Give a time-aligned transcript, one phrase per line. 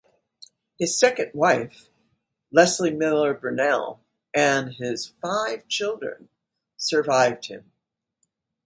[0.79, 1.91] His second wife,
[2.51, 6.27] Leslie Miller-Bernal, and his five children
[6.75, 7.71] survived him.